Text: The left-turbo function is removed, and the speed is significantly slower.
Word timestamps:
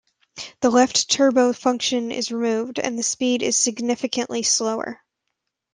The 0.61 0.71
left-turbo 0.71 1.53
function 1.53 2.11
is 2.11 2.31
removed, 2.31 2.79
and 2.79 2.97
the 2.97 3.03
speed 3.03 3.43
is 3.43 3.55
significantly 3.55 4.41
slower. 4.41 4.99